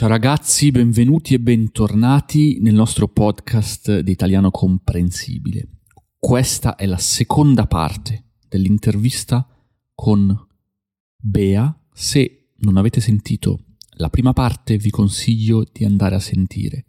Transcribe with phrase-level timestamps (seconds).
[0.00, 5.68] Ciao ragazzi, benvenuti e bentornati nel nostro podcast di Italiano Comprensibile.
[6.18, 9.46] Questa è la seconda parte dell'intervista
[9.94, 10.34] con
[11.18, 11.78] Bea.
[11.92, 13.58] Se non avete sentito
[13.98, 16.86] la prima parte vi consiglio di andare a sentire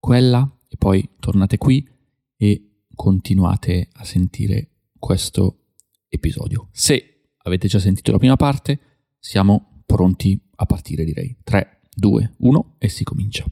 [0.00, 1.88] quella e poi tornate qui
[2.36, 5.74] e continuate a sentire questo
[6.08, 6.70] episodio.
[6.72, 8.80] Se avete già sentito la prima parte,
[9.20, 11.36] siamo pronti a partire direi.
[11.44, 13.44] 3, 2, 1 e si comincia.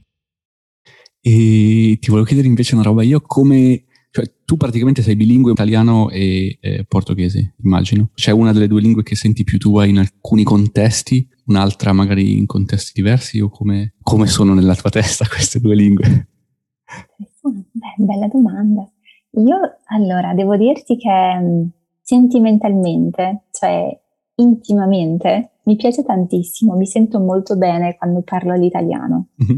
[1.21, 3.83] E ti volevo chiedere invece una roba, io come...
[4.09, 8.09] Cioè, tu praticamente sei bilingue italiano e eh, portoghese, immagino.
[8.15, 12.45] C'è una delle due lingue che senti più tua in alcuni contesti, un'altra magari in
[12.47, 16.27] contesti diversi, o come, come sono nella tua testa queste due lingue?
[17.43, 18.89] Beh, bella domanda.
[19.31, 19.57] Io,
[19.89, 21.69] allora, devo dirti che
[22.01, 23.85] sentimentalmente, cioè
[24.35, 29.57] intimamente, mi piace tantissimo, mi sento molto bene quando parlo l'italiano, mm-hmm.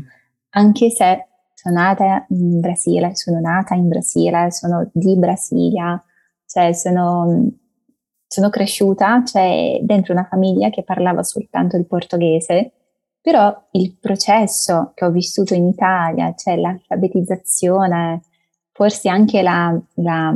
[0.50, 6.04] anche se sono nata in Brasile, sono nata in Brasile, sono di Brasilia,
[6.46, 7.48] cioè sono,
[8.26, 12.72] sono cresciuta cioè, dentro una famiglia che parlava soltanto il portoghese,
[13.22, 18.22] però il processo che ho vissuto in Italia, cioè l'alfabetizzazione,
[18.72, 20.34] forse anche la, la,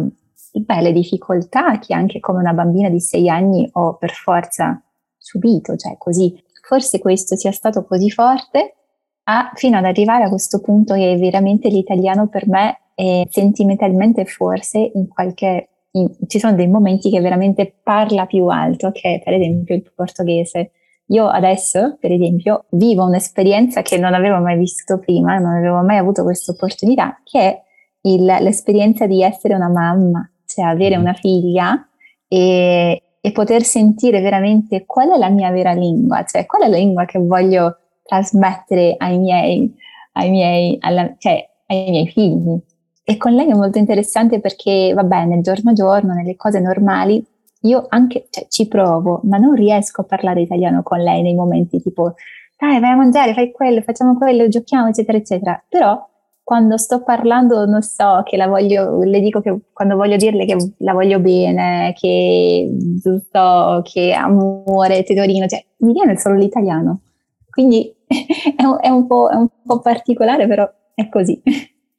[0.51, 4.79] beh, le difficoltà che anche come una bambina di sei anni ho per forza
[5.23, 6.35] subito, cioè così,
[6.67, 8.75] forse questo sia stato così forte
[9.23, 14.91] a, fino ad arrivare a questo punto che veramente l'italiano per me è sentimentalmente forse
[14.93, 19.75] in qualche in, ci sono dei momenti che veramente parla più alto che per esempio
[19.75, 20.71] il portoghese.
[21.07, 25.97] Io adesso, per esempio, vivo un'esperienza che non avevo mai vissuto prima, non avevo mai
[25.97, 27.61] avuto questa opportunità, che è
[28.03, 31.87] il, l'esperienza di essere una mamma, cioè avere una figlia
[32.27, 36.75] e, e poter sentire veramente qual è la mia vera lingua, cioè qual è la
[36.75, 39.73] lingua che voglio trasmettere ai miei,
[40.11, 42.59] ai miei, alla, cioè, ai miei figli.
[43.01, 47.25] E con lei è molto interessante perché, va bene, giorno a giorno, nelle cose normali,
[47.61, 51.81] io anche cioè, ci provo, ma non riesco a parlare italiano con lei nei momenti
[51.81, 52.15] tipo,
[52.57, 55.63] dai, vai a mangiare, fai quello, facciamo quello, giochiamo, eccetera, eccetera.
[55.69, 56.09] Però
[56.43, 60.57] quando sto parlando, non so, che la voglio, le dico che quando voglio dirle che
[60.79, 62.69] la voglio bene, che
[63.01, 67.01] giusto, che amore, tesorino, cioè mi viene solo l'italiano.
[67.49, 71.41] Quindi è un, è un, po', è un po' particolare, però è così.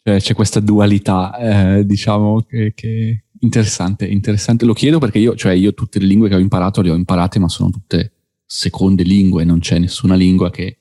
[0.03, 4.67] Cioè, c'è questa dualità, eh, diciamo, che, che interessante, interessante.
[4.67, 7.39] Lo chiedo perché io, cioè io tutte le lingue che ho imparato le ho imparate,
[7.39, 8.13] ma sono tutte
[8.45, 10.79] seconde lingue, non c'è nessuna lingua che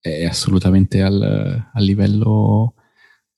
[0.00, 1.22] è assolutamente al,
[1.72, 2.74] al livello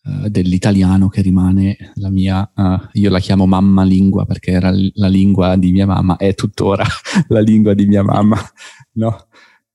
[0.08, 5.08] uh, dell'italiano che rimane la mia, uh, io la chiamo mamma lingua perché era la
[5.08, 6.84] lingua di mia mamma, è tuttora
[7.28, 8.38] la lingua di mia mamma,
[8.94, 9.26] no?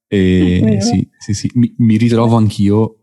[0.08, 2.98] E sì, sì, sì, mi, mi ritrovo anch'io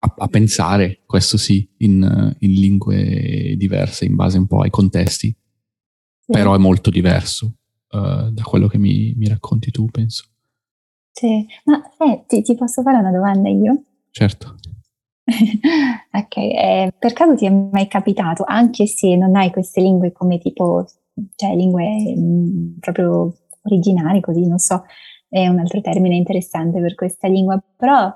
[0.00, 5.32] a, a, pensare, questo sì, in, in, lingue diverse, in base un po' ai contesti,
[6.26, 7.54] però è molto diverso
[7.90, 10.24] uh, da quello che mi, mi, racconti tu, penso.
[11.12, 13.84] Sì, ma eh, ti, ti posso fare una domanda io?
[14.10, 14.56] Certo.
[16.12, 20.38] ok, eh, per caso ti è mai capitato, anche se non hai queste lingue come
[20.38, 20.86] tipo,
[21.36, 24.84] cioè lingue mh, mm, proprio originali, così non so,
[25.28, 28.12] è un altro termine interessante per questa lingua, però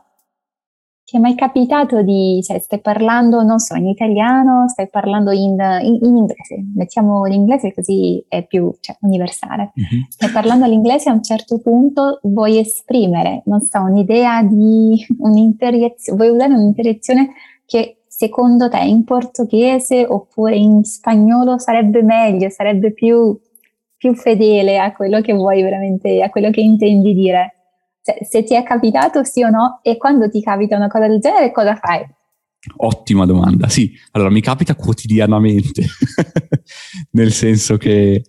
[1.04, 5.56] ti è mai capitato di, cioè stai parlando, non so, in italiano, stai parlando in,
[5.82, 10.02] in, in inglese, mettiamo l'inglese così è più cioè, universale, mm-hmm.
[10.08, 16.34] stai parlando l'inglese a un certo punto vuoi esprimere, non so, un'idea di un'interiezione, vuoi
[16.34, 17.32] usare un'interiezione
[17.66, 23.38] che secondo te in portoghese oppure in spagnolo sarebbe meglio, sarebbe più,
[23.96, 27.53] più fedele a quello che vuoi veramente, a quello che intendi dire.
[28.04, 31.20] Cioè, se ti è capitato sì o no e quando ti capita una cosa del
[31.20, 32.04] genere cosa fai?
[32.76, 33.92] Ottima domanda, sì.
[34.10, 35.86] Allora, mi capita quotidianamente,
[37.12, 38.22] nel senso che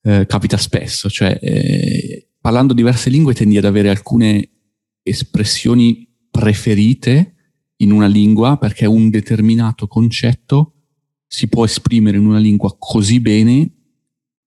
[0.00, 4.48] eh, capita spesso, cioè eh, parlando diverse lingue tendi ad avere alcune
[5.02, 7.34] espressioni preferite
[7.76, 10.72] in una lingua perché un determinato concetto
[11.26, 13.70] si può esprimere in una lingua così bene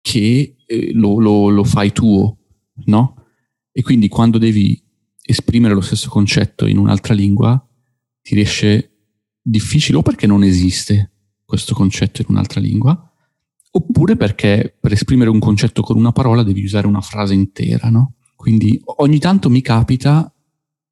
[0.02, 2.36] che eh, lo, lo, lo fai tuo,
[2.86, 3.23] no?
[3.76, 4.80] E quindi quando devi
[5.20, 7.60] esprimere lo stesso concetto in un'altra lingua,
[8.22, 8.92] ti riesce
[9.42, 11.10] difficile o perché non esiste
[11.44, 13.12] questo concetto in un'altra lingua,
[13.72, 18.14] oppure perché per esprimere un concetto con una parola devi usare una frase intera, no?
[18.36, 20.32] Quindi ogni tanto mi capita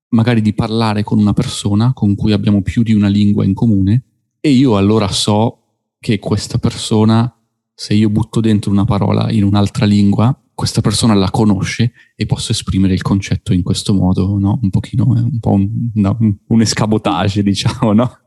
[0.08, 4.04] magari di parlare con una persona con cui abbiamo più di una lingua in comune
[4.40, 5.58] e io allora so
[6.00, 7.32] che questa persona
[7.74, 12.52] se io butto dentro una parola in un'altra lingua, questa persona la conosce e posso
[12.52, 14.58] esprimere il concetto in questo modo, no?
[14.62, 18.18] Un pochino, un po' un, no, un escabotage, diciamo, no?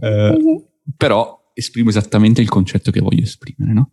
[0.00, 0.56] Eh, mm-hmm.
[0.96, 3.90] però esprimo esattamente il concetto che voglio esprimere, no?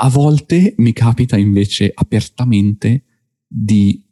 [0.00, 3.04] A volte mi capita invece apertamente
[3.46, 4.04] di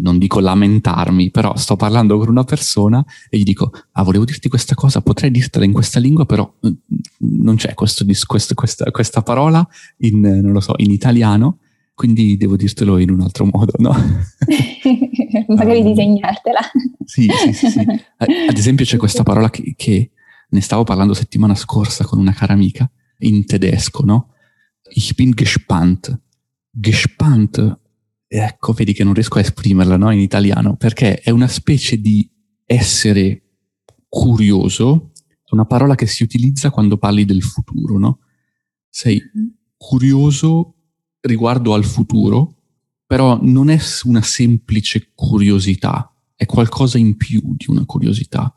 [0.00, 4.48] non dico lamentarmi, però sto parlando con una persona e gli dico, ah, volevo dirti
[4.48, 6.74] questa cosa, potrei dirtela in questa lingua, però eh,
[7.18, 9.66] non c'è questo, questo, questa, questa, parola
[9.98, 11.58] in, non lo so, in italiano,
[11.94, 13.94] quindi devo dirtelo in un altro modo, no?
[15.48, 16.60] Magari um, disegnartela.
[17.04, 17.80] Sì, sì, sì, sì.
[18.16, 20.10] Ad esempio c'è questa parola che, che
[20.48, 24.30] ne stavo parlando settimana scorsa con una cara amica in tedesco, no?
[24.90, 26.20] Ich bin gespannt.
[26.70, 27.78] Gespannt
[28.38, 32.28] ecco, vedi che non riesco a esprimerla no, in italiano, perché è una specie di
[32.64, 33.42] essere
[34.08, 35.12] curioso,
[35.44, 38.18] è una parola che si utilizza quando parli del futuro, no?
[38.88, 39.46] Sei mm.
[39.76, 40.74] curioso
[41.20, 42.56] riguardo al futuro,
[43.06, 48.52] però non è una semplice curiosità, è qualcosa in più di una curiosità.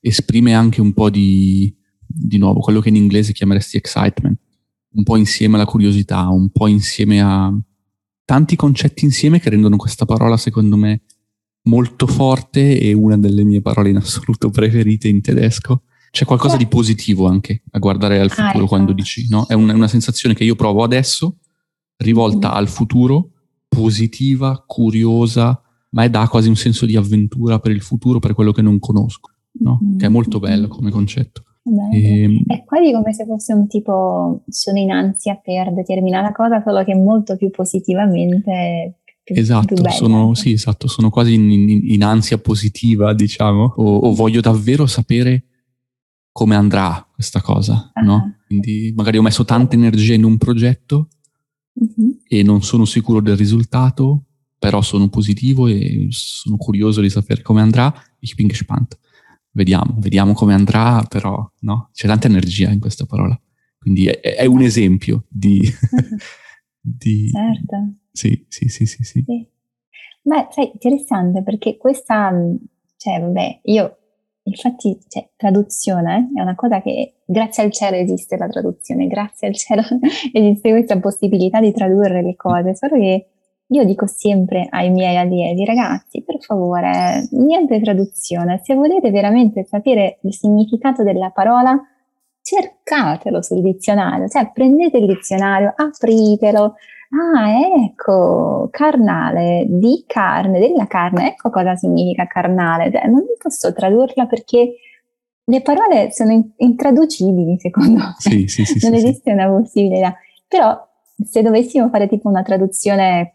[0.00, 1.74] Esprime anche un po' di,
[2.06, 4.38] di nuovo, quello che in inglese chiameresti excitement,
[4.94, 7.50] un po' insieme alla curiosità, un po' insieme a
[8.24, 11.02] tanti concetti insieme che rendono questa parola, secondo me,
[11.64, 15.82] molto forte e una delle mie parole in assoluto preferite in tedesco.
[16.10, 18.66] C'è qualcosa di positivo anche a guardare al futuro ah, ecco.
[18.66, 19.46] quando dici, no?
[19.46, 21.38] È una, una, sensazione che io provo adesso,
[21.96, 22.54] rivolta mm.
[22.54, 23.30] al futuro,
[23.66, 25.58] positiva, curiosa,
[25.90, 28.78] ma è dà quasi un senso di avventura per il futuro, per quello che non
[28.78, 29.30] conosco,
[29.60, 29.80] no?
[29.82, 29.96] Mm.
[29.96, 31.44] Che è molto bello come concetto.
[31.64, 32.22] E...
[32.22, 36.84] Ehm, è quasi come se fosse un tipo, sono in ansia per determinata cosa, solo
[36.84, 38.98] che molto più positivamente.
[39.22, 43.96] Più, esatto, più sono, sì, esatto, sono quasi in, in, in ansia positiva, diciamo, o,
[43.98, 45.44] o, voglio davvero sapere
[46.32, 48.04] come andrà questa cosa, uh-huh.
[48.04, 48.36] no?
[48.46, 51.08] Quindi magari ho messo tanta energia in un progetto
[51.74, 52.18] uh-huh.
[52.26, 54.24] e non sono sicuro del risultato,
[54.58, 57.94] però sono positivo e sono curioso di sapere come andrà.
[58.18, 58.98] Ich bin gespannt
[59.52, 63.38] vediamo, vediamo come andrà, però no, c'è tanta energia in questa parola.
[63.78, 65.60] Quindi è, è un esempio di,
[66.80, 67.30] di...
[67.30, 67.94] Certo.
[68.12, 69.22] Sì, sì, sì, sì, sì.
[69.26, 69.50] sì.
[70.24, 72.32] Ma sai, interessante perché questa,
[72.96, 73.96] cioè, vabbè, io
[74.44, 79.54] infatti, cioè, traduzione è una cosa che grazie al cielo esiste la traduzione, grazie al
[79.56, 79.82] cielo
[80.32, 83.31] esiste questa possibilità di tradurre le cose, solo che
[83.72, 90.18] io dico sempre ai miei allievi, ragazzi, per favore, niente traduzione, se volete veramente sapere
[90.22, 91.80] il significato della parola,
[92.42, 96.74] cercatelo sul dizionario, cioè prendete il dizionario, apritelo,
[97.34, 97.50] ah
[97.84, 104.74] ecco, carnale, di carne, della carne, ecco cosa significa carnale, cioè, non posso tradurla perché
[105.44, 110.14] le parole sono intraducibili secondo me, sì, sì, sì, non esiste una possibilità,
[110.46, 110.78] però
[111.24, 113.32] se dovessimo fare tipo una traduzione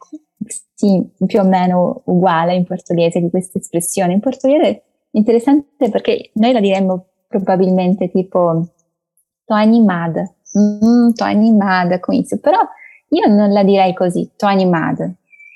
[0.74, 4.14] sì, più o meno uguale in portoghese di questa espressione.
[4.14, 8.68] In portoghese è interessante perché noi la diremmo probabilmente tipo
[9.46, 12.60] to animada, mm, to animada con isso, però
[13.10, 15.12] io non la direi così, to animada.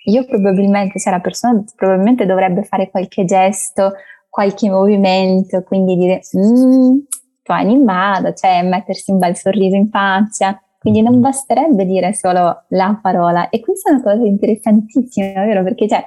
[0.06, 3.94] Io probabilmente, se la persona probabilmente dovrebbe fare qualche gesto,
[4.30, 6.98] qualche movimento, quindi dire mm,
[7.44, 13.00] to animada, cioè mettersi un bel sorriso in faccia, quindi non basterebbe dire solo la
[13.00, 13.50] parola.
[13.50, 15.61] E questa è una cosa interessantissima, vero?
[15.61, 16.04] Perché, cioè,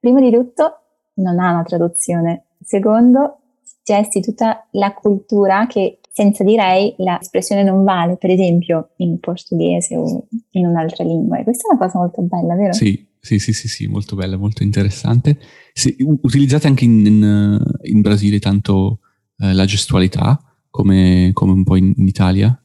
[0.00, 0.80] prima di tutto,
[1.14, 2.46] non ha una traduzione.
[2.60, 3.38] Secondo,
[3.84, 10.26] gesti tutta la cultura che senza direi l'espressione non vale, per esempio in portoghese o
[10.50, 11.38] in un'altra lingua.
[11.38, 12.72] E questa è una cosa molto bella, vero?
[12.72, 15.38] Sì, sì, sì, sì, sì molto bella, molto interessante.
[15.72, 18.98] Sì, utilizzate anche in, in, in Brasile tanto
[19.38, 20.36] eh, la gestualità,
[20.68, 22.60] come, come, un po' in, in Italia?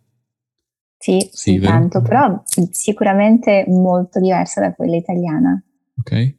[1.02, 5.60] Sì, sì tanto, però sicuramente molto diversa da quella italiana.
[5.98, 6.36] Ok.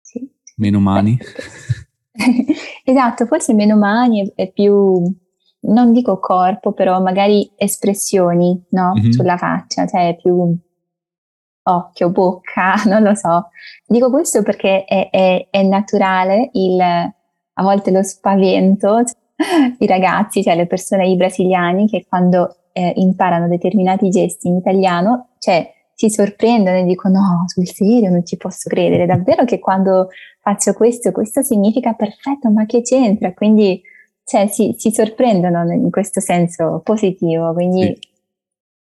[0.00, 0.30] Sì.
[0.58, 1.18] Meno mani.
[2.84, 5.02] esatto, forse meno mani e più,
[5.62, 8.92] non dico corpo, però magari espressioni, no?
[8.94, 9.10] Mm-hmm.
[9.10, 10.56] Sulla faccia, cioè più
[11.64, 13.48] occhio, bocca, non lo so.
[13.84, 19.02] Dico questo perché è, è, è naturale il, a volte lo spavento,
[19.78, 25.30] i ragazzi, cioè le persone, i brasiliani, che quando eh, imparano determinati gesti in italiano,
[25.38, 30.08] cioè si sorprendono e dicono no, sul serio non ci posso credere, davvero che quando
[30.40, 33.32] faccio questo, questo significa perfetto, ma che c'entra?
[33.32, 33.80] Quindi
[34.24, 37.98] cioè, si, si sorprendono in questo senso positivo, quindi sì.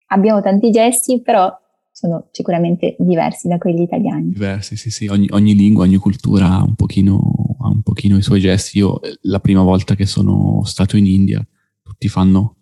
[0.06, 1.52] abbiamo tanti gesti, però
[1.90, 4.30] sono sicuramente diversi da quelli italiani.
[4.30, 7.18] Diversi, sì, sì, ogni, ogni lingua, ogni cultura ha un, pochino,
[7.60, 8.78] ha un pochino i suoi gesti.
[8.78, 11.46] Io la prima volta che sono stato in India,
[11.82, 12.56] tutti fanno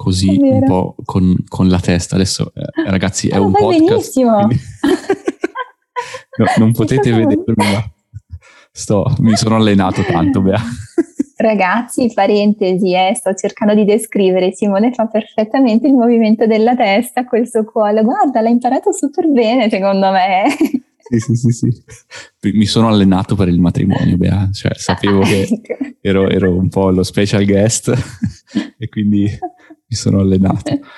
[0.00, 2.14] così un po' con, con, la testa.
[2.14, 3.86] Adesso, eh, ragazzi, è oh, un podcast.
[3.86, 4.36] Benissimo.
[4.46, 4.60] Quindi...
[6.38, 7.92] no, non potete vedermi, ma
[8.72, 10.58] sto, mi sono allenato tanto, Bea.
[11.36, 17.46] Ragazzi, parentesi, eh, sto cercando di descrivere, Simone fa perfettamente il movimento della testa, quel
[17.46, 20.44] suo collo, guarda, l'ha imparato super bene secondo me.
[21.10, 22.52] Sì, sì, sì, sì.
[22.52, 25.76] Mi sono allenato per il matrimonio, Bea, cioè sapevo che ecco.
[26.00, 27.92] ero, ero un po' lo special guest
[28.78, 29.28] e quindi
[29.90, 30.78] mi sono allenato.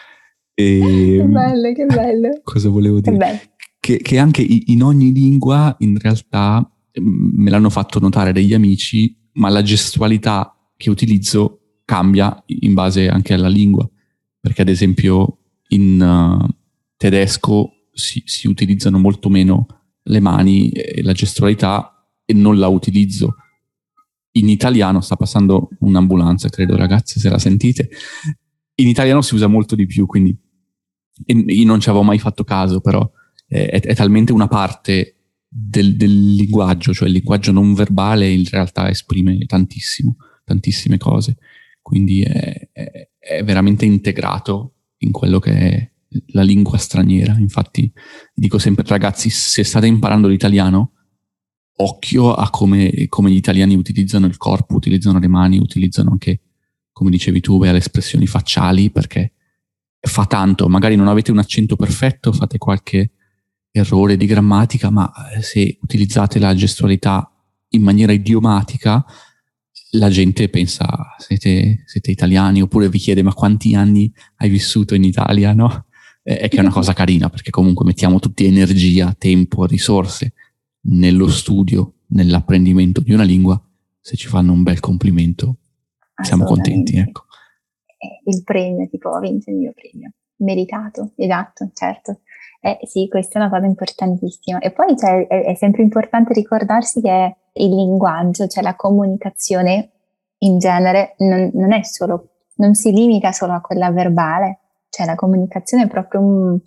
[0.55, 2.41] E, che bello, che bello.
[2.45, 3.55] Cosa volevo dire?
[3.81, 6.71] Che, che, anche in ogni lingua in realtà
[7.01, 13.35] me l'hanno fatto notare degli amici ma la gestualità che utilizzo cambia in base anche
[13.35, 13.89] alla lingua,
[14.41, 16.47] perché ad esempio in uh,
[16.97, 19.67] tedesco si, si, utilizzano molto meno
[20.05, 23.37] le mani e la gestualità e non la utilizzo.
[24.33, 27.91] In italiano sta passando un'ambulanza, credo ragazzi, se la sentite.
[28.77, 30.37] In italiano si usa molto di più, quindi
[31.27, 33.09] io non ci avevo mai fatto caso, però
[33.47, 38.89] è, è talmente una parte del, del, linguaggio, cioè il linguaggio non verbale in realtà
[38.89, 41.37] esprime tantissimo, tantissime cose,
[41.83, 45.91] quindi è, è, è veramente integrato in quello che è
[46.29, 47.37] la lingua straniera.
[47.39, 47.91] Infatti
[48.35, 50.93] dico sempre ragazzi, se state imparando l'italiano,
[51.77, 56.41] occhio a come, come, gli italiani utilizzano il corpo, utilizzano le mani, utilizzano anche,
[57.03, 59.33] come dicevi tu, le espressioni facciali, perché
[59.99, 60.69] fa tanto.
[60.69, 63.11] Magari non avete un accento perfetto, fate qualche
[63.73, 67.29] errore di grammatica, ma eh, se utilizzate la gestualità
[67.71, 69.05] in maniera idiomatica,
[69.95, 70.87] la gente pensa
[71.19, 75.87] siete, siete italiani oppure vi chiede ma quanti anni hai vissuto in Italia, no?
[76.23, 80.35] È che è una cosa carina perché comunque mettiamo tutti energia, tempo, risorse
[80.83, 83.61] nello studio, nell'apprendimento di una lingua,
[84.01, 85.57] se ci fanno un bel complimento
[86.21, 87.23] siamo contenti, ecco.
[88.25, 92.21] Il premio, tipo ho vinto il mio premio, meritato, esatto, certo.
[92.61, 94.59] Eh sì, questa è una cosa importantissima.
[94.59, 99.91] E poi cioè, è, è, sempre importante ricordarsi che il linguaggio, cioè la comunicazione
[100.39, 105.15] in genere, non, non, è solo, non si limita solo a quella verbale, cioè la
[105.15, 106.61] comunicazione è proprio un,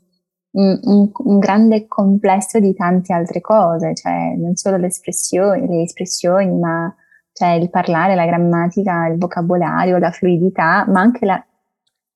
[0.51, 5.83] un, un, un grande complesso di tante altre cose, cioè non solo le espressioni, le
[5.83, 6.93] espressioni, ma
[7.35, 11.45] cioè il parlare, la grammatica, il vocabolario, la fluidità, ma anche la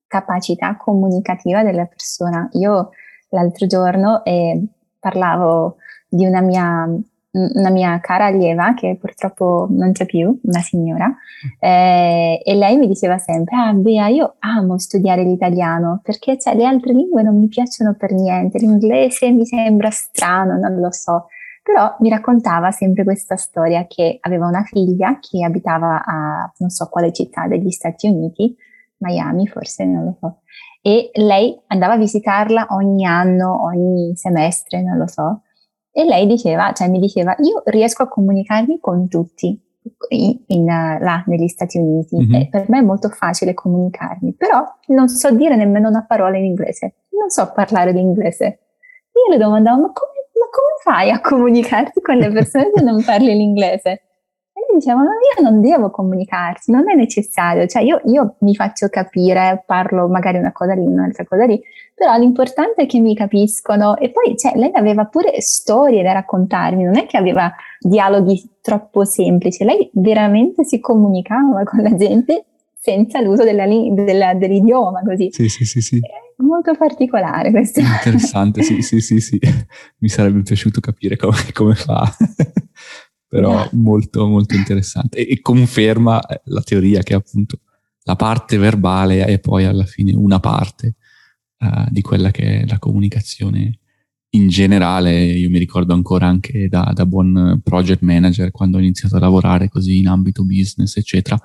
[0.07, 2.47] capacità comunicativa della persona.
[2.53, 2.91] Io
[3.31, 4.65] l'altro giorno e
[4.97, 5.75] parlavo
[6.07, 6.87] di una mia,
[7.31, 11.13] una mia cara allieva che purtroppo non c'è più, una signora,
[11.59, 16.65] eh, e lei mi diceva sempre, ah Bea, io amo studiare l'italiano perché cioè, le
[16.65, 21.27] altre lingue non mi piacciono per niente, l'inglese mi sembra strano, non lo so.
[21.63, 26.87] Però mi raccontava sempre questa storia che aveva una figlia che abitava a non so
[26.87, 28.55] quale città degli Stati Uniti,
[28.97, 30.39] Miami forse, non lo so,
[30.81, 35.41] e lei andava a visitarla ogni anno, ogni semestre, non lo so.
[35.91, 39.59] E lei diceva, cioè mi diceva, io riesco a comunicarmi con tutti
[40.09, 42.15] in, in, là negli Stati Uniti.
[42.15, 42.49] Mm-hmm.
[42.49, 46.95] per me è molto facile comunicarmi, però non so dire nemmeno una parola in inglese,
[47.11, 48.59] non so parlare l'inglese.
[49.11, 50.18] Io le domandavo, ma come,
[50.51, 54.03] come fai a comunicarti con le persone se non parli l'inglese?
[54.79, 60.07] dicevano io non devo comunicarsi, non è necessario, cioè io, io, mi faccio capire, parlo
[60.07, 61.61] magari una cosa lì, un'altra cosa lì,
[61.93, 66.83] però l'importante è che mi capiscono e poi cioè, lei aveva pure storie da raccontarmi,
[66.83, 72.45] non è che aveva dialoghi troppo semplici, lei veramente si comunicava con la gente
[72.81, 75.29] senza l'uso della, della, dell'idioma così.
[75.31, 75.99] Sì, sì, sì, sì.
[75.99, 77.81] È molto particolare questo.
[77.81, 79.39] Interessante, sì, sì, sì, sì.
[79.99, 82.15] Mi sarebbe piaciuto capire come, come fa
[83.29, 83.69] però yeah.
[83.73, 87.59] molto molto interessante e, e, conferma eh, la teoria che appunto
[88.03, 90.95] la parte verbale è poi alla fine una parte
[91.59, 93.77] uh, di quella che è la comunicazione
[94.31, 95.25] in generale.
[95.25, 99.69] Io mi ricordo ancora anche da, da buon project manager quando ho iniziato a lavorare
[99.69, 101.39] così in ambito business, eccetera,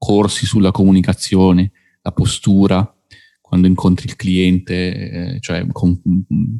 [0.00, 2.96] corsi sulla comunicazione, la postura,
[3.38, 6.00] quando incontri il cliente, eh, cioè com-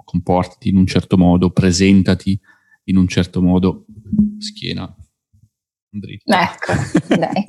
[0.04, 2.38] comportati in un certo modo, presentati
[2.84, 3.86] in un certo modo,
[4.38, 4.94] schiena
[5.88, 6.52] dritta.
[6.52, 7.46] Ecco, dai.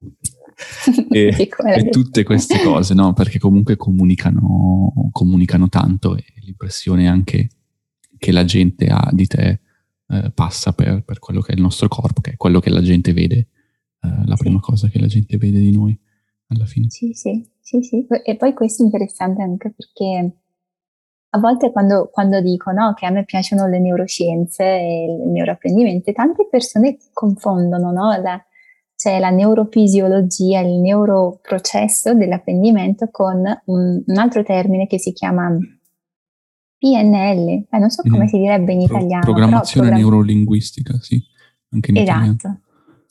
[1.10, 1.26] e,
[1.76, 3.12] e tutte queste cose, no?
[3.12, 7.50] Perché comunque comunicano, comunicano tanto e l'impressione anche
[8.16, 9.60] che la gente ha di te
[10.08, 12.80] eh, passa per, per, quello che è il nostro corpo, che è quello che la
[12.80, 13.48] gente vede,
[14.04, 15.98] eh, la prima cosa che la gente vede di noi
[16.48, 16.90] alla fine.
[16.90, 18.06] Sì, sì, sì, sì.
[18.24, 20.36] E poi questo è interessante anche perché
[21.30, 26.12] a volte quando, quando dico no, che a me piacciono le neuroscienze e il neuroapprendimento,
[26.12, 28.16] tante persone confondono, no?
[28.22, 28.40] La,
[28.94, 35.50] cioè la neurofisiologia, il neuroprocesso dell'apprendimento con un, un altro termine che si chiama
[36.78, 38.28] PNL, eh, non so come mm.
[38.28, 39.24] si direbbe in Pro- italiano.
[39.24, 41.20] Programmazione program- neurolinguistica, sì,
[41.70, 42.30] anche in esatto.
[42.30, 42.60] italiano.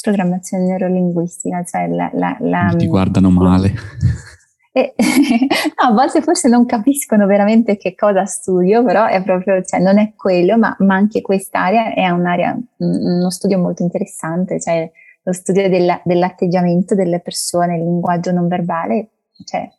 [0.03, 2.11] Programmazione neurolinguistica, cioè la...
[2.13, 3.73] la, la ti guardano male.
[4.75, 9.79] E, no, a volte forse non capiscono veramente che cosa studio, però è proprio, cioè
[9.79, 14.91] non è quello, ma, ma anche quest'area è un'area, uno studio molto interessante, cioè
[15.21, 19.09] lo studio della, dell'atteggiamento delle persone, il linguaggio non verbale,
[19.45, 19.69] cioè,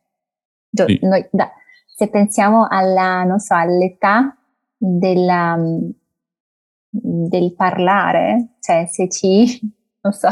[0.70, 1.00] sì.
[1.02, 1.50] noi, da,
[1.92, 4.36] se pensiamo alla, non so, all'età
[4.76, 5.58] della,
[6.88, 9.60] del parlare, cioè se ci
[10.04, 10.28] non so,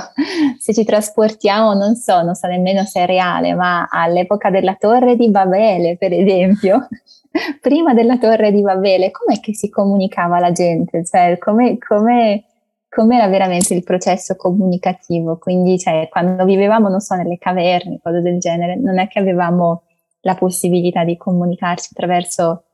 [0.58, 5.16] se ci trasportiamo, non so, non so nemmeno se è reale, ma all'epoca della torre
[5.16, 6.88] di Babele, per esempio,
[7.60, 11.02] prima della torre di Babele, com'è che si comunicava la gente?
[11.06, 12.44] Cioè, come, come,
[12.86, 15.38] com'era veramente il processo comunicativo?
[15.38, 19.84] Quindi, cioè, quando vivevamo, non so, nelle caverne, cose del genere, non è che avevamo
[20.20, 22.64] la possibilità di comunicarci attraverso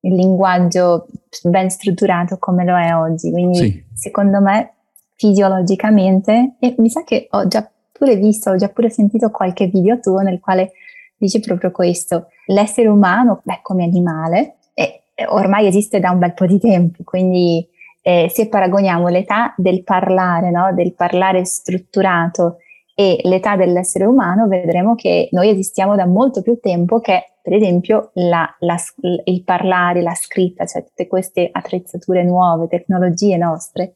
[0.00, 1.06] il linguaggio
[1.44, 3.30] ben strutturato come lo è oggi.
[3.30, 3.84] Quindi, sì.
[3.94, 4.72] secondo me,
[5.18, 9.98] fisiologicamente e mi sa che ho già pure visto, ho già pure sentito qualche video
[9.98, 10.72] tuo nel quale
[11.16, 12.28] dici proprio questo.
[12.46, 17.66] L'essere umano, beh, come animale, eh, ormai esiste da un bel po' di tempo, quindi
[18.00, 20.72] eh, se paragoniamo l'età del parlare, no?
[20.72, 22.58] del parlare strutturato
[22.94, 28.10] e l'età dell'essere umano, vedremo che noi esistiamo da molto più tempo che, per esempio,
[28.14, 28.76] la, la,
[29.24, 33.94] il parlare, la scritta, cioè tutte queste attrezzature nuove, tecnologie nostre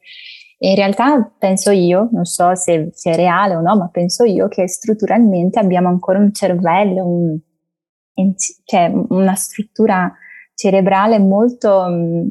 [0.68, 4.68] in realtà penso io, non so se, è reale o no, ma penso io che
[4.68, 8.32] strutturalmente abbiamo ancora un cervello, un,
[8.64, 10.12] cioè una struttura
[10.54, 12.26] cerebrale molto mm,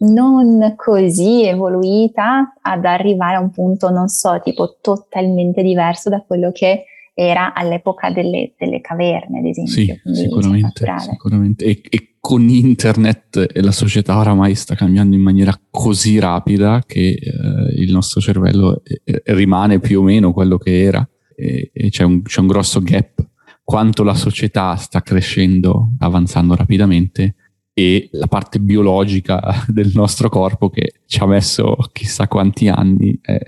[0.00, 6.52] non così evoluita ad arrivare a un punto, non so, tipo totalmente diverso da quello
[6.52, 9.72] che era all'epoca delle, delle caverne, ad esempio.
[9.72, 11.64] Sì, sicuramente, sicuramente.
[11.64, 17.18] E, e, con internet e la società oramai sta cambiando in maniera così rapida che
[17.18, 22.04] eh, il nostro cervello eh, rimane più o meno quello che era e, e c'è,
[22.04, 23.26] un, c'è un grosso gap
[23.64, 27.36] quanto la società sta crescendo, avanzando rapidamente
[27.72, 33.38] e la parte biologica del nostro corpo che ci ha messo chissà quanti anni è,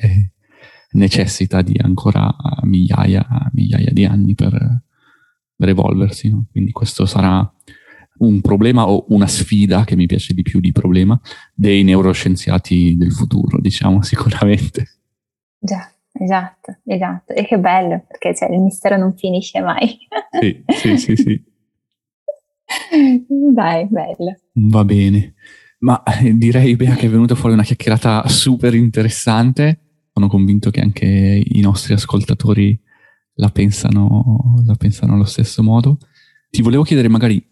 [0.92, 4.82] necessita di ancora migliaia, migliaia di anni per,
[5.56, 6.30] per evolversi.
[6.30, 6.46] No?
[6.50, 7.52] Quindi questo sarà
[8.18, 11.20] un problema o una sfida, che mi piace di più di problema,
[11.54, 14.98] dei neuroscienziati del futuro, diciamo sicuramente.
[15.58, 17.32] Già, esatto, esatto.
[17.32, 19.98] E che bello, perché cioè, il mistero non finisce mai.
[20.40, 21.44] sì, sì, sì, sì.
[23.52, 24.38] Dai, bello.
[24.52, 25.34] Va bene.
[25.80, 29.82] Ma eh, direi, Bea, che è venuta fuori una chiacchierata super interessante
[30.14, 32.78] sono convinto che anche i nostri ascoltatori
[33.36, 35.98] la pensano, la pensano allo stesso modo.
[36.50, 37.42] Ti volevo chiedere magari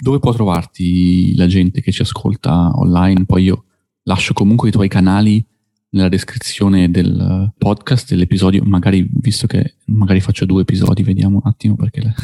[0.00, 3.64] dove può trovarti la gente che ci ascolta online, poi io
[4.04, 5.44] lascio comunque i tuoi canali
[5.90, 11.74] nella descrizione del podcast, dell'episodio, magari visto che magari faccio due episodi, vediamo un attimo
[11.74, 12.00] perché...
[12.00, 12.14] Le...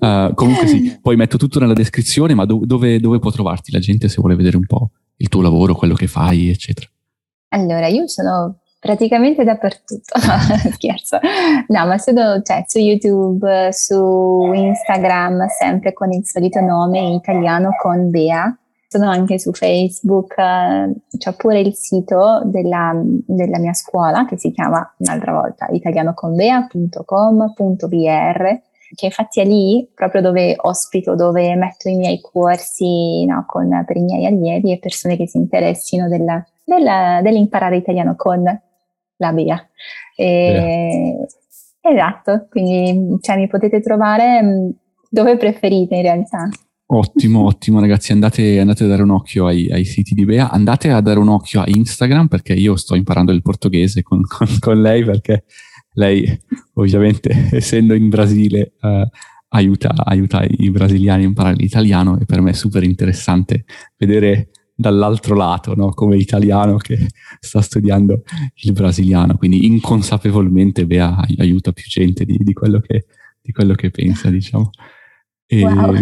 [0.00, 3.78] uh, comunque sì, poi metto tutto nella descrizione, ma do- dove, dove può trovarti la
[3.78, 6.88] gente se vuole vedere un po' il tuo lavoro, quello che fai, eccetera?
[7.48, 10.18] Allora, io sono praticamente dappertutto,
[10.76, 11.18] scherzo.
[11.68, 17.70] No, ma sono cioè, su YouTube, su Instagram, sempre con il solito nome in italiano
[17.80, 18.54] con Bea.
[18.86, 24.52] Sono anche su Facebook, eh, c'ho pure il sito della, della, mia scuola che si
[24.52, 28.60] chiama un'altra volta italianoconbea.com.br
[28.94, 33.96] che infatti è lì proprio dove ospito, dove metto i miei corsi no, con, per
[33.96, 38.44] i miei allievi e persone che si interessino della, della, dell'imparare italiano con
[39.16, 39.68] la BIA.
[40.16, 41.26] E,
[41.80, 44.70] esatto, quindi cioè, mi potete trovare mm,
[45.08, 46.48] dove preferite in realtà.
[46.86, 50.90] Ottimo, ottimo ragazzi, andate, andate, a dare un occhio ai, ai, siti di Bea, andate
[50.90, 54.80] a dare un occhio a Instagram perché io sto imparando il portoghese con, con, con
[54.80, 55.44] lei perché
[55.94, 56.26] lei
[56.74, 59.08] ovviamente essendo in Brasile uh,
[59.54, 63.64] aiuta, aiuta, i brasiliani a imparare l'italiano e per me è super interessante
[63.96, 65.90] vedere dall'altro lato, no?
[65.90, 67.08] come italiano che
[67.38, 68.22] sta studiando
[68.62, 73.06] il brasiliano, quindi inconsapevolmente Bea aiuta più gente di, di, quello, che,
[73.40, 74.70] di quello, che, pensa, diciamo.
[75.46, 75.92] E wow.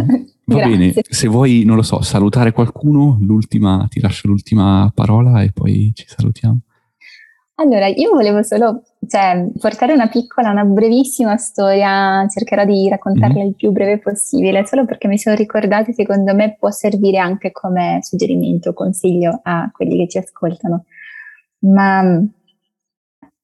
[0.44, 0.76] Va Grazie.
[0.76, 5.92] bene, se vuoi, non lo so, salutare qualcuno, l'ultima, ti lascio l'ultima parola e poi
[5.94, 6.60] ci salutiamo.
[7.56, 13.46] Allora, io volevo solo cioè, portare una piccola, una brevissima storia, cercherò di raccontarla mm-hmm.
[13.46, 17.98] il più breve possibile, solo perché mi sono ricordata secondo me può servire anche come
[18.02, 20.84] suggerimento, consiglio a quelli che ci ascoltano.
[21.58, 22.20] Ma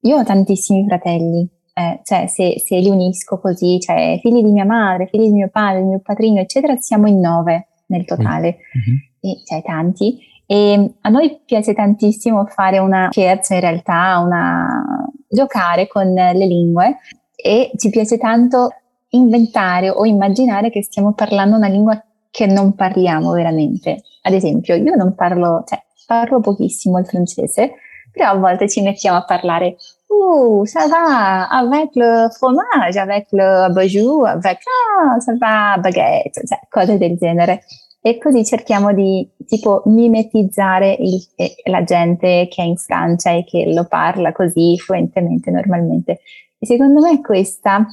[0.00, 4.64] io ho tantissimi fratelli, eh, cioè se, se, li unisco così, cioè figli di mia
[4.64, 8.96] madre, figli di mio padre, mio padrino, eccetera, siamo in nove nel totale, mm-hmm.
[9.20, 10.18] e, cioè tanti.
[10.50, 14.84] E a noi piace tantissimo fare una scherzo in realtà, una...
[15.28, 16.96] giocare con le lingue
[17.36, 18.70] e ci piace tanto
[19.10, 24.02] inventare o immaginare che stiamo parlando una lingua che non parliamo veramente.
[24.22, 27.72] Ad esempio, io non parlo, cioè parlo pochissimo il francese,
[28.10, 29.76] però a volte ci mettiamo a parlare
[30.10, 36.58] Uh, ça va avec le fromage, avec le bajou, avec ah, ça va baguette, cioè
[36.70, 37.60] cose del genere.
[38.00, 41.20] E così cerchiamo di tipo mimetizzare il,
[41.64, 46.20] la gente che è in Francia e che lo parla così fluentemente, normalmente.
[46.58, 47.86] E secondo me questa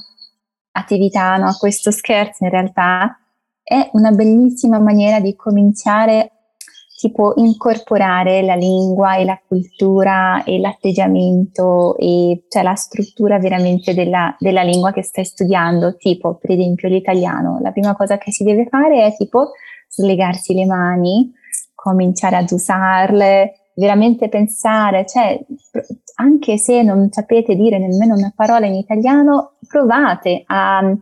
[0.72, 3.18] attività, no, questo scherzo in realtà
[3.62, 6.30] è una bellissima maniera di cominciare
[6.96, 14.34] tipo incorporare la lingua e la cultura e l'atteggiamento e cioè la struttura veramente della,
[14.38, 17.58] della, lingua che stai studiando, tipo per esempio l'italiano.
[17.60, 19.50] La prima cosa che si deve fare è tipo
[19.88, 21.32] slegarsi le mani,
[21.74, 25.38] cominciare ad usarle, veramente pensare, cioè
[26.16, 30.96] anche se non sapete dire nemmeno una parola in italiano, provate a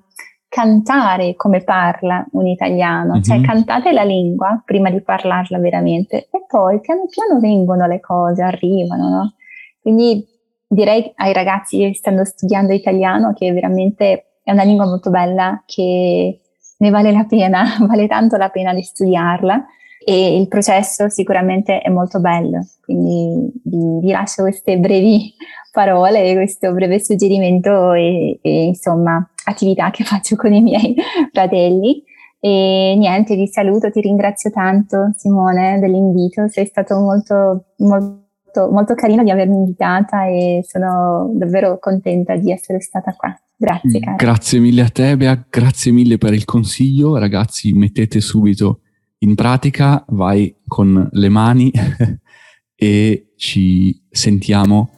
[0.49, 3.23] cantare come parla un italiano, mm-hmm.
[3.23, 3.45] cioè mhm.
[3.45, 9.09] cantate la lingua prima di parlarla veramente e poi piano piano vengono le cose, arrivano,
[9.09, 9.35] no?
[9.81, 10.25] Quindi
[10.67, 16.41] direi ai ragazzi che stanno studiando italiano che veramente è una lingua molto bella, che
[16.79, 19.65] ne vale la pena, vale tanto la pena di studiarla
[20.05, 22.67] e il processo sicuramente è molto bello.
[22.83, 25.35] Quindi vi, vi lascio queste brevi
[25.73, 30.95] parole, questo breve suggerimento e, e insomma attività che faccio con i miei
[31.33, 32.03] fratelli.
[32.39, 39.23] E niente, vi saluto, ti ringrazio tanto Simone dell'invito, sei stato molto, molto, molto carino
[39.23, 43.35] di avermi invitata e sono davvero contenta di essere stata qua.
[43.65, 44.01] Grazie.
[44.01, 44.17] Cara.
[44.17, 48.81] Grazie mille a te Bea, grazie mille per il consiglio, ragazzi mettete subito
[49.19, 51.73] in pratica, vai con le mani
[52.77, 54.91] e ci sentiamo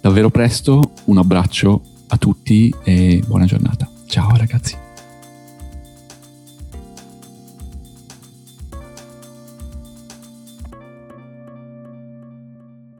[0.00, 3.88] davvero presto, un abbraccio a tutti e buona giornata.
[4.06, 4.87] Ciao ragazzi.